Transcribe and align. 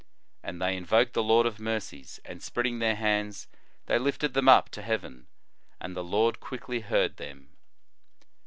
"And 0.43 0.59
they 0.59 0.75
invoked 0.75 1.13
the 1.13 1.21
Lord 1.21 1.45
of 1.45 1.59
mercies, 1.59 2.19
and 2.25 2.41
spreading 2.41 2.79
their 2.79 2.95
hands, 2.95 3.47
they 3.85 3.99
lifted 3.99 4.33
them 4.33 4.49
up 4.49 4.69
to 4.69 4.81
heaven. 4.81 5.27
And 5.79 5.95
the 5.95 6.03
Lord 6.03 6.39
quickly 6.39 6.79
heard 6.79 7.17
them." 7.17 7.49